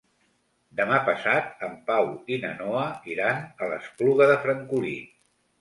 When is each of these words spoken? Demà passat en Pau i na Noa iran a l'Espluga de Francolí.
Demà 0.79 0.97
passat 1.09 1.61
en 1.67 1.75
Pau 1.91 2.09
i 2.37 2.39
na 2.45 2.53
Noa 2.63 2.87
iran 3.17 3.45
a 3.67 3.71
l'Espluga 3.75 4.29
de 4.33 4.43
Francolí. 4.49 4.97